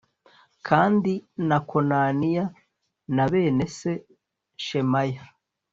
Kandi 0.67 1.13
na 1.47 1.57
Konaniya 1.69 2.45
na 3.15 3.23
bene 3.31 3.65
se 3.77 3.93
Shemaya 4.65 5.23